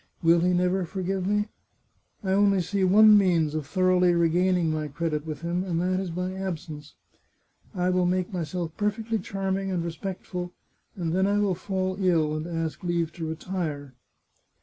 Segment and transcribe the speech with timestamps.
[0.23, 1.49] Will he never forgive me?
[2.23, 6.09] I only see one means of thoroughly regaining my credit with him, and that is
[6.09, 6.95] by absence.
[7.75, 10.53] I will make myself perfectly charming and respectful,
[10.95, 13.93] and then I will fall ill, and ask leave to retire.